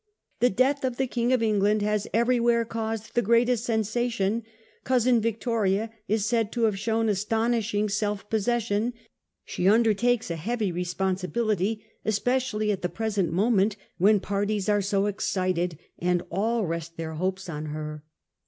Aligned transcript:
1 0.39 0.49
The 0.49 0.49
death 0.55 0.83
of 0.83 0.97
the 0.97 1.05
King 1.05 1.31
of 1.31 1.43
England 1.43 1.83
has 1.83 2.07
every 2.11 2.39
where 2.39 2.65
caused 2.65 3.13
the 3.13 3.21
greatest 3.21 3.63
sensation.... 3.65 4.41
Cousin 4.83 5.21
Victoria 5.21 5.91
is 6.07 6.25
said 6.25 6.51
to 6.53 6.63
have 6.63 6.79
shown 6.79 7.07
astonishing 7.07 7.87
self 7.87 8.27
pos 8.27 8.45
session. 8.45 8.93
She 9.45 9.69
undertakes 9.69 10.31
a 10.31 10.37
heavy 10.37 10.71
responsibility, 10.71 11.85
espe 12.03 12.37
cially 12.37 12.73
at 12.73 12.81
the 12.81 12.89
present 12.89 13.31
moment, 13.31 13.75
when 13.99 14.19
parties 14.19 14.67
are 14.67 14.81
so 14.81 15.05
excited, 15.05 15.77
and 15.99 16.23
all 16.31 16.65
rest 16.65 16.97
their 16.97 17.13
hopes 17.13 17.47
on 17.47 17.67
her. 17.67 18.03